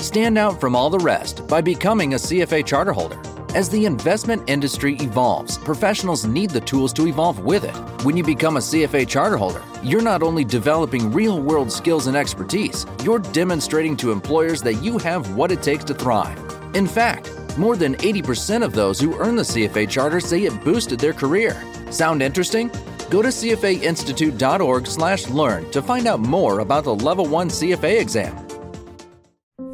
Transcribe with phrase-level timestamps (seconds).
[0.00, 3.20] Stand out from all the rest by becoming a CFA charter holder.
[3.54, 7.74] As the investment industry evolves, professionals need the tools to evolve with it.
[8.04, 12.16] When you become a CFA charter holder, you're not only developing real world skills and
[12.16, 16.38] expertise, you're demonstrating to employers that you have what it takes to thrive.
[16.74, 21.00] In fact, more than 80% of those who earn the CFA charter say it boosted
[21.00, 21.60] their career.
[21.90, 22.70] Sound interesting?
[23.10, 28.47] Go to cfainstitute.org/learn to find out more about the Level 1 CFA exam.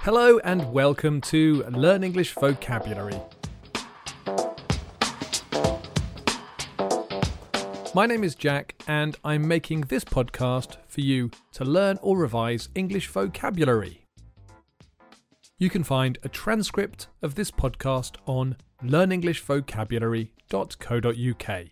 [0.00, 3.18] Hello and welcome to Learn English Vocabulary.
[7.94, 12.68] My name is Jack, and I'm making this podcast for you to learn or revise
[12.74, 14.04] English vocabulary.
[15.56, 21.66] You can find a transcript of this podcast on learnenglishvocabulary.co.uk.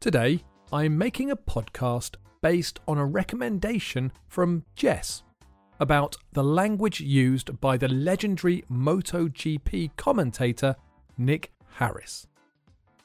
[0.00, 5.22] Today, I'm making a podcast based on a recommendation from Jess
[5.80, 10.76] about the language used by the legendary MotoGP commentator
[11.16, 12.26] Nick Harris.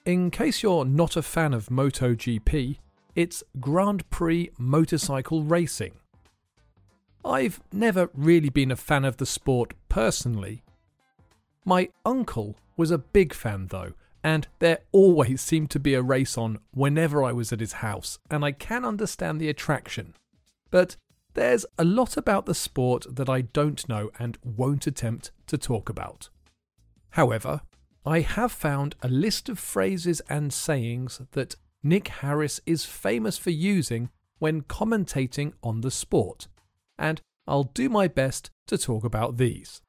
[0.05, 2.77] In case you're not a fan of MotoGP,
[3.15, 5.93] it's Grand Prix motorcycle racing.
[7.23, 10.63] I've never really been a fan of the sport personally.
[11.63, 13.93] My uncle was a big fan though,
[14.23, 18.19] and there always seemed to be a race on whenever I was at his house,
[18.31, 20.15] and I can understand the attraction.
[20.71, 20.95] But
[21.33, 25.89] there's a lot about the sport that I don't know and won't attempt to talk
[25.89, 26.29] about.
[27.11, 27.61] However,
[28.05, 33.49] I have found a list of phrases and sayings that Nick Harris is famous for
[33.49, 36.47] using when commentating on the sport,
[36.97, 39.81] and I'll do my best to talk about these.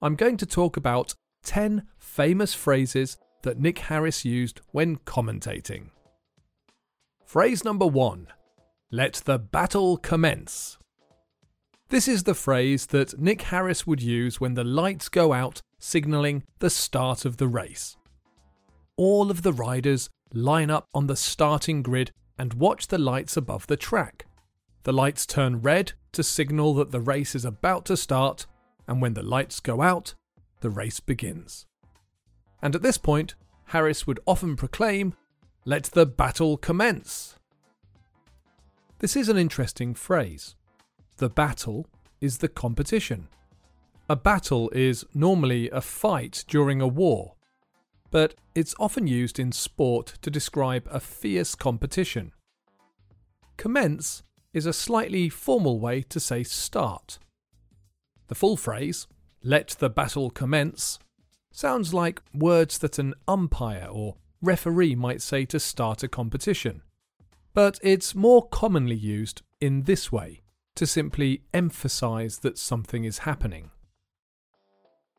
[0.00, 5.90] I'm going to talk about 10 famous phrases that Nick Harris used when commentating.
[7.24, 8.26] Phrase number one
[8.90, 10.78] Let the battle commence.
[11.88, 16.42] This is the phrase that Nick Harris would use when the lights go out, signalling
[16.58, 17.96] the start of the race.
[18.96, 23.68] All of the riders line up on the starting grid and watch the lights above
[23.68, 24.26] the track.
[24.82, 28.46] The lights turn red to signal that the race is about to start,
[28.88, 30.14] and when the lights go out,
[30.62, 31.64] the race begins
[32.62, 33.34] and at this point,
[33.66, 35.14] Harris would often proclaim,
[35.64, 37.36] Let the battle commence.
[38.98, 40.54] This is an interesting phrase.
[41.18, 41.86] The battle
[42.20, 43.28] is the competition.
[44.08, 47.34] A battle is normally a fight during a war,
[48.10, 52.32] but it's often used in sport to describe a fierce competition.
[53.56, 57.18] Commence is a slightly formal way to say start.
[58.28, 59.06] The full phrase,
[59.42, 60.98] let the battle commence,
[61.56, 66.82] sounds like words that an umpire or referee might say to start a competition.
[67.54, 70.42] But it's more commonly used in this way
[70.74, 73.70] to simply emphasize that something is happening.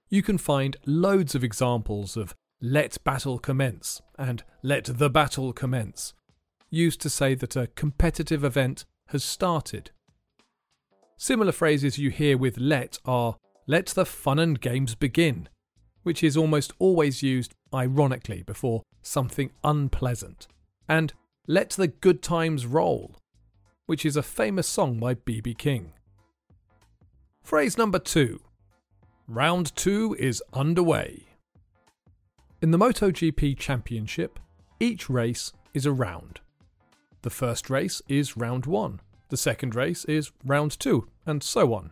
[0.10, 6.14] You can find loads of examples of let battle commence and let the battle commence,
[6.70, 9.90] used to say that a competitive event has started.
[11.18, 15.50] Similar phrases you hear with let are let the fun and games begin
[16.08, 20.48] which is almost always used ironically before something unpleasant,
[20.88, 21.12] and
[21.48, 23.18] Let the Good Times Roll,
[23.88, 25.54] which is a famous song by B.B.
[25.56, 25.92] King.
[27.44, 28.40] Phrase number two
[29.28, 31.26] Round two is underway.
[32.62, 34.40] In the MotoGP Championship,
[34.80, 36.40] each race is a round.
[37.24, 41.92] The first race is round one, the second race is round two, and so on.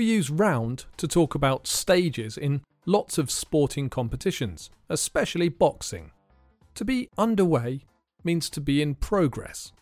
[0.00, 6.12] We use round to talk about stages in lots of sporting competitions, especially boxing.
[6.76, 7.82] To be underway
[8.24, 9.72] means to be in progress.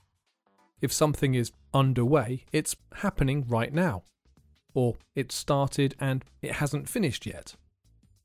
[0.81, 4.03] If something is underway, it's happening right now.
[4.75, 7.55] Or it started and it hasn't finished yet.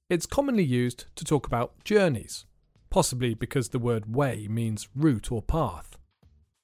[0.09, 2.47] It's commonly used to talk about journeys,
[2.89, 5.95] possibly because the word way means route or path.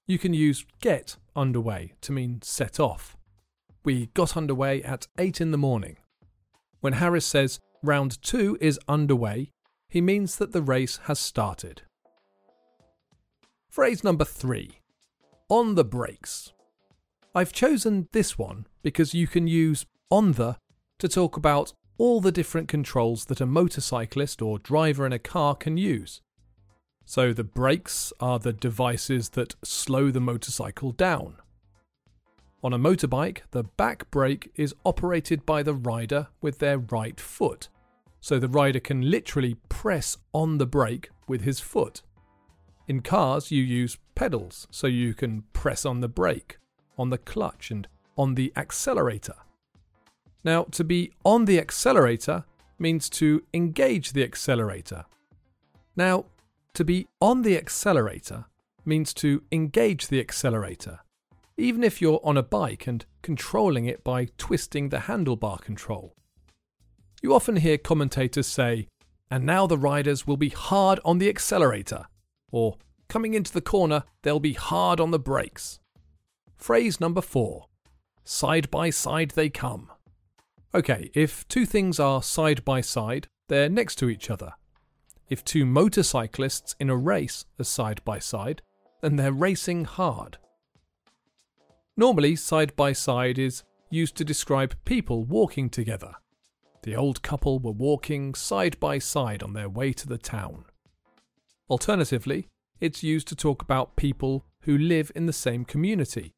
[0.08, 3.16] You can use get underway to mean set off.
[3.84, 5.98] We got underway at 8 in the morning.
[6.82, 9.52] When Harris says round 2 is underway,
[9.88, 11.84] he means that the race has started.
[13.70, 14.80] Phrase number 3
[15.50, 16.52] On the brakes.
[17.34, 20.58] I've chosen this one because you can use on the
[20.98, 25.56] to talk about all the different controls that a motorcyclist or driver in a car
[25.56, 26.22] can use.
[27.06, 31.36] So the brakes are the devices that slow the motorcycle down.
[32.62, 37.70] On a motorbike, the back brake is operated by the rider with their right foot,
[38.20, 42.02] so the rider can literally press on the brake with his foot.
[42.86, 46.58] In cars, you use pedals, so you can press on the brake,
[46.98, 49.36] on the clutch, and on the accelerator.
[50.44, 52.44] Now, to be on the accelerator
[52.78, 55.06] means to engage the accelerator.
[55.96, 56.26] Now,
[56.74, 58.46] to be on the accelerator
[58.84, 61.00] means to engage the accelerator,
[61.60, 66.16] even if you're on a bike and controlling it by twisting the handlebar control.
[67.22, 68.88] You often hear commentators say,
[69.30, 72.06] and now the riders will be hard on the accelerator,
[72.52, 72.78] or
[73.10, 75.80] coming into the corner, they'll be hard on the brakes.
[76.56, 77.66] Phrase number four
[78.24, 79.92] side by side they come.
[80.74, 84.54] Okay, if two things are side by side, they're next to each other.
[85.30, 88.62] If two motorcyclists in a race are side by side,
[89.02, 90.38] then they're racing hard.
[92.00, 96.14] Normally, side by side is used to describe people walking together.
[96.84, 100.64] The old couple were walking side by side on their way to the town.
[101.70, 102.48] Alternatively,
[102.80, 106.36] it's used to talk about people who live in the same community.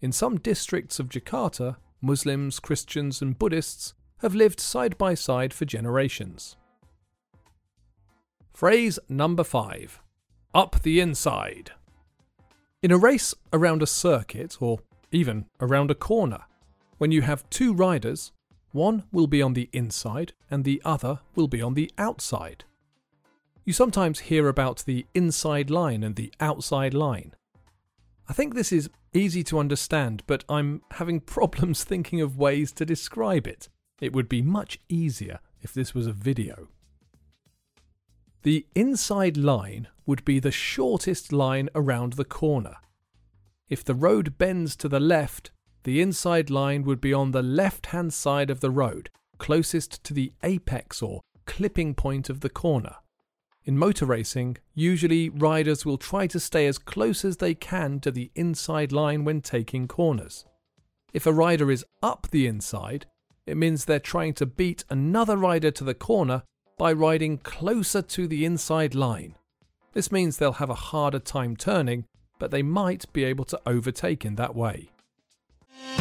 [0.00, 5.64] In some districts of Jakarta, Muslims, Christians, and Buddhists have lived side by side for
[5.64, 6.56] generations.
[8.54, 10.00] Phrase number five
[10.54, 11.72] Up the inside.
[12.80, 14.78] In a race around a circuit, or
[15.10, 16.44] even around a corner,
[16.98, 18.30] when you have two riders,
[18.70, 22.64] one will be on the inside and the other will be on the outside.
[23.64, 27.34] You sometimes hear about the inside line and the outside line.
[28.28, 32.86] I think this is easy to understand, but I'm having problems thinking of ways to
[32.86, 33.68] describe it.
[34.00, 36.68] It would be much easier if this was a video.
[38.42, 42.76] The inside line would be the shortest line around the corner.
[43.68, 45.50] If the road bends to the left,
[45.84, 50.14] the inside line would be on the left hand side of the road, closest to
[50.14, 52.96] the apex or clipping point of the corner.
[53.64, 58.10] In motor racing, usually riders will try to stay as close as they can to
[58.10, 60.44] the inside line when taking corners.
[61.12, 63.06] If a rider is up the inside,
[63.46, 66.44] it means they're trying to beat another rider to the corner
[66.78, 69.34] by riding closer to the inside line.
[69.92, 72.04] This means they'll have a harder time turning,
[72.38, 74.90] but they might be able to overtake in that way.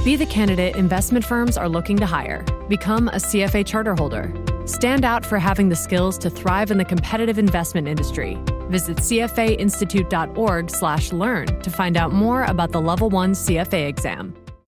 [0.05, 2.45] Be the candidate investment firms are looking to hire.
[2.69, 4.31] Become a CFA charter holder.
[4.65, 8.37] Stand out for having the skills to thrive in the competitive investment industry.
[8.69, 14.35] Visit cfainstitute.org/learn to find out more about the Level 1 CFA exam.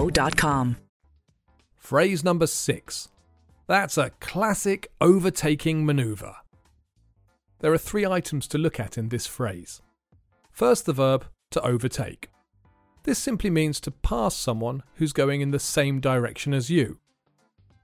[0.00, 0.76] Cancerscreeninfo.com.
[1.76, 3.08] Phrase number six.
[3.66, 6.34] That's a classic overtaking maneuver.
[7.60, 9.82] There are three items to look at in this phrase.
[10.50, 12.30] First, the verb to overtake.
[13.04, 16.98] This simply means to pass someone who's going in the same direction as you.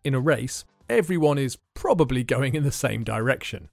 [0.04, 3.68] In a race, everyone is probably going in the same direction.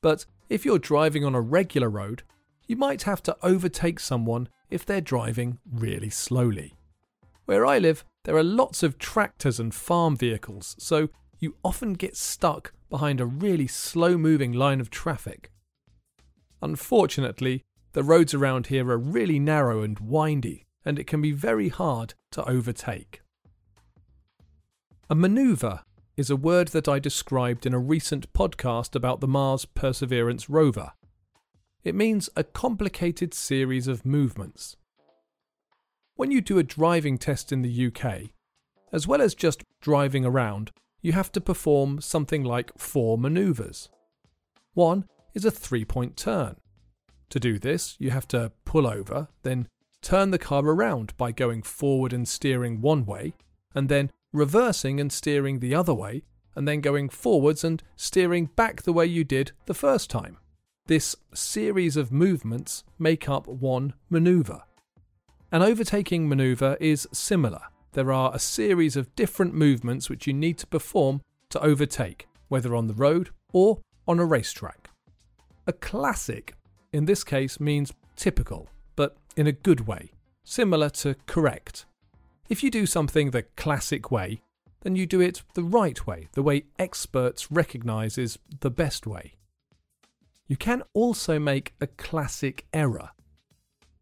[0.00, 2.22] But if you're driving on a regular road,
[2.66, 6.75] you might have to overtake someone if they're driving really slowly.
[7.46, 12.16] Where I live, there are lots of tractors and farm vehicles, so you often get
[12.16, 15.52] stuck behind a really slow moving line of traffic.
[16.60, 17.62] Unfortunately,
[17.92, 22.14] the roads around here are really narrow and windy, and it can be very hard
[22.32, 23.22] to overtake.
[25.08, 25.84] A maneuver
[26.16, 30.92] is a word that I described in a recent podcast about the Mars Perseverance rover.
[31.84, 34.76] It means a complicated series of movements.
[36.16, 38.30] When you do a driving test in the UK,
[38.90, 43.90] as well as just driving around, you have to perform something like four manoeuvres.
[44.72, 45.04] One
[45.34, 46.56] is a three point turn.
[47.28, 49.68] To do this, you have to pull over, then
[50.00, 53.34] turn the car around by going forward and steering one way,
[53.74, 56.22] and then reversing and steering the other way,
[56.54, 60.38] and then going forwards and steering back the way you did the first time.
[60.86, 64.64] This series of movements make up one manoeuvre.
[65.52, 67.62] An overtaking maneuver is similar.
[67.92, 72.74] There are a series of different movements which you need to perform to overtake, whether
[72.74, 74.90] on the road or on a racetrack.
[75.68, 76.56] A classic,
[76.92, 80.10] in this case, means typical, but in a good way,
[80.42, 81.86] similar to correct.
[82.48, 84.40] If you do something the classic way,
[84.80, 89.34] then you do it the right way, the way experts recognise is the best way.
[90.48, 93.10] You can also make a classic error.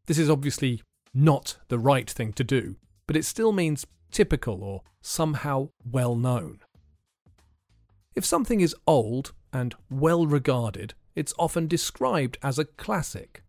[0.06, 0.82] This is obviously
[1.14, 6.60] not the right thing to do, but it still means typical or somehow well known.
[8.14, 13.42] If something is old and well regarded, it's often described as a classic.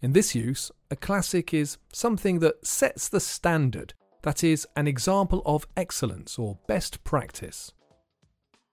[0.00, 5.42] In this use, a classic is something that sets the standard, that is, an example
[5.46, 7.72] of excellence or best practice.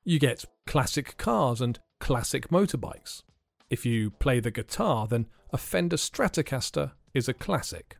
[0.03, 3.23] You get classic cars and classic motorbikes.
[3.69, 7.97] If you play the guitar, then a Fender Stratocaster is a classic.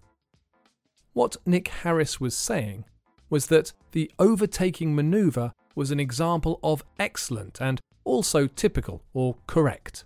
[1.14, 2.86] What Nick Harris was saying
[3.30, 10.06] was that the overtaking maneuver was an example of excellent and also typical or correct.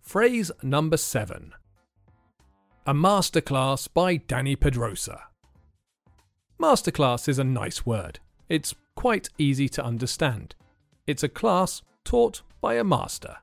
[0.00, 1.54] Phrase number seven
[2.86, 5.22] A Masterclass by Dani Pedrosa.
[6.60, 8.20] Masterclass is a nice word.
[8.48, 10.54] It's quite easy to understand.
[11.06, 13.36] It's a class taught by a master.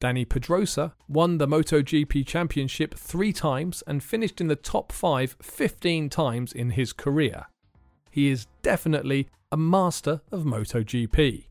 [0.00, 6.08] Dani Pedrosa won the MotoGP Championship three times and finished in the top five 15
[6.08, 7.46] times in his career.
[8.10, 11.48] He is definitely a master of MotoGP.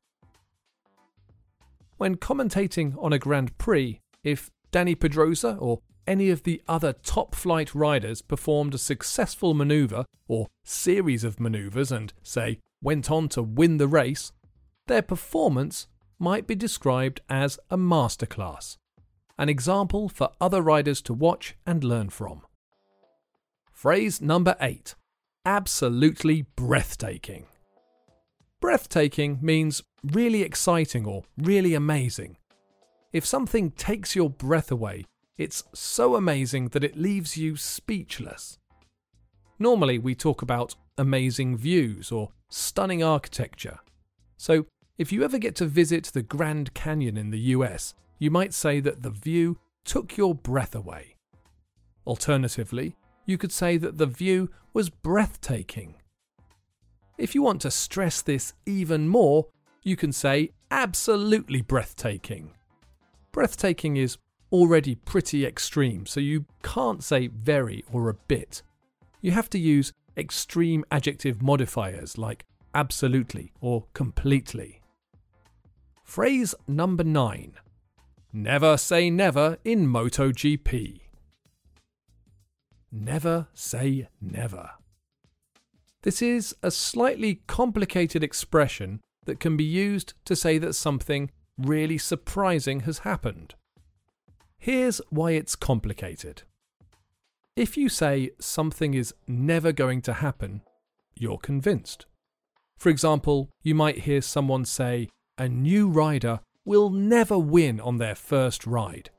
[1.97, 7.35] When commentating on a Grand Prix, if Dani Pedrosa or any of the other top
[7.35, 13.43] flight riders performed a successful maneuver or series of maneuvers and, say, went on to
[13.43, 14.31] win the race,
[14.87, 15.87] their performance
[16.19, 18.77] might be described as a masterclass,
[19.37, 22.41] an example for other riders to watch and learn from.
[23.71, 24.95] Phrase number eight
[25.45, 27.45] absolutely breathtaking.
[28.59, 32.37] Breathtaking means really exciting or really amazing.
[33.13, 35.05] If something takes your breath away,
[35.37, 38.57] it's so amazing that it leaves you speechless.
[39.57, 43.79] Normally, we talk about amazing views or stunning architecture.
[44.37, 44.65] So,
[44.99, 48.81] if you ever get to visit the Grand Canyon in the US, you might say
[48.81, 51.15] that the view took your breath away.
[52.05, 55.95] Alternatively, you could say that the view was breathtaking.
[57.17, 59.47] If you want to stress this even more,
[59.83, 62.51] you can say absolutely breathtaking.
[63.31, 64.17] Breathtaking is
[64.51, 68.63] already pretty extreme, so you can't say very or a bit.
[69.21, 74.78] You have to use extreme adjective modifiers like absolutely or completely.
[76.09, 77.53] Phrase number 9
[78.33, 81.01] Never say never in MotoGP.
[82.91, 84.71] Never say never.
[86.01, 91.99] This is a slightly complicated expression that can be used to say that something really
[91.99, 93.53] surprising has happened.
[94.57, 96.41] Here's why it's complicated.
[97.55, 100.63] If you say something is never going to happen,
[101.13, 102.07] you're convinced.
[102.79, 105.09] For example, you might hear someone say,
[105.39, 109.09] a new rider will never win on their first ride.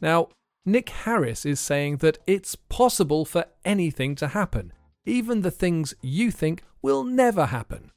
[0.00, 0.28] Now,
[0.64, 4.72] Nick Harris is saying that it's possible for anything to happen,
[5.04, 7.90] even the things you think will never happen.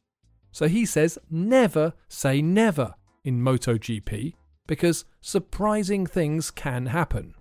[0.51, 4.33] So he says never say never in MotoGP
[4.67, 7.35] because surprising things can happen.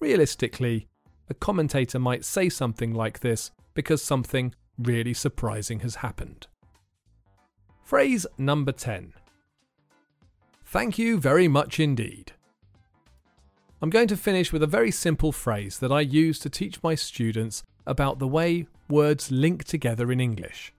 [0.00, 0.88] Realistically,
[1.28, 6.46] a commentator might say something like this because something really surprising has happened.
[7.86, 9.12] Phrase number 10
[10.64, 12.32] Thank you very much indeed.
[13.80, 16.96] I'm going to finish with a very simple phrase that I use to teach my
[16.96, 20.72] students about the way words link together in English.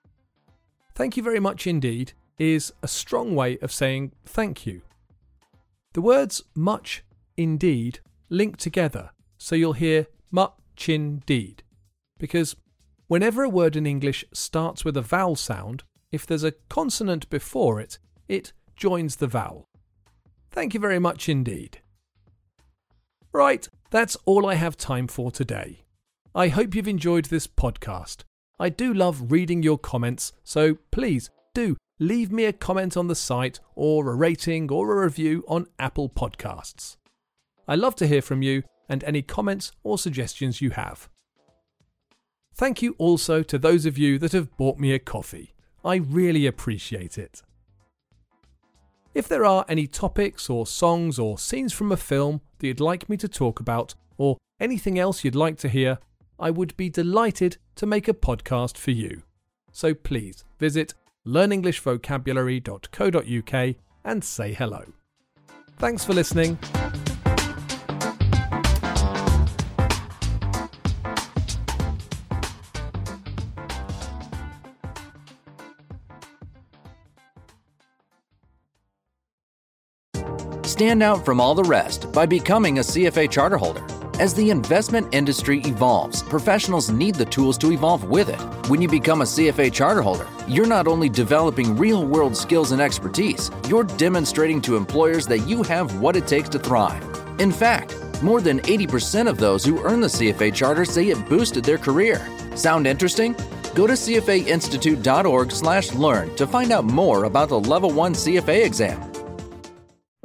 [0.96, 4.82] Thank you very much indeed is a strong way of saying thank you.
[5.94, 7.06] The words much
[7.38, 11.64] indeed link together, so you'll hear much indeed.
[12.20, 12.58] Because
[13.08, 17.80] whenever a word in English starts with a vowel sound, if there's a consonant before
[17.80, 19.66] it, it joins the vowel.
[20.52, 21.82] Thank you very much indeed.
[23.34, 25.84] Right, that's all I have time for today.
[26.34, 28.24] I hope you've enjoyed this podcast.
[28.60, 33.16] I do love reading your comments, so please do leave me a comment on the
[33.16, 36.98] site or a rating or a review on Apple Podcasts.
[37.68, 41.10] I love to hear from you and any comments or suggestions you have.
[42.56, 45.54] Thank you also to those of you that have bought me a coffee.
[45.88, 47.42] I really appreciate it.
[49.14, 53.08] If there are any topics or songs or scenes from a film that you'd like
[53.08, 56.00] me to talk about, or anything else you'd like to hear,
[56.38, 59.24] I would be delighted to make a podcast for you.
[59.72, 60.94] So please visit
[61.26, 64.84] learnenglishvocabulary.co.uk and say hello.
[65.80, 66.60] Thanks for listening.
[80.68, 83.90] Stand out from all the rest by becoming a CFA charterholder.
[84.20, 88.42] As the investment industry evolves, professionals need the tools to evolve with it.
[88.70, 93.50] When you become a CFA charterholder, you're not only developing real world skills and expertise,
[93.70, 97.02] you're demonstrating to employers that you have what it takes to thrive.
[97.40, 101.64] In fact, more than 80% of those who earn the CFA charter say it boosted
[101.64, 102.28] their career.
[102.56, 103.38] Sound interesting?
[103.74, 109.00] Go to cfainstitute.org/learn to find out more about the Level 1 CFA exam.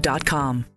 [0.00, 0.75] Cancerscreeninfo.com.